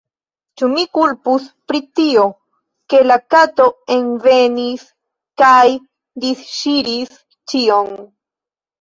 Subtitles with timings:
[0.59, 2.23] Ĉu mi kulpus pri tio,
[2.95, 3.69] ke la kato
[3.99, 4.89] envenis
[5.45, 5.57] kaj
[6.27, 7.99] disŝiris ĉion?